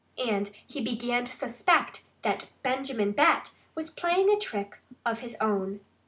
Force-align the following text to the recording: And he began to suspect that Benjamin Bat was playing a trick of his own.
And 0.17 0.47
he 0.65 0.81
began 0.81 1.25
to 1.25 1.31
suspect 1.31 2.05
that 2.23 2.47
Benjamin 2.63 3.11
Bat 3.11 3.51
was 3.75 3.91
playing 3.91 4.31
a 4.33 4.39
trick 4.39 4.79
of 5.05 5.19
his 5.19 5.37
own. 5.39 5.81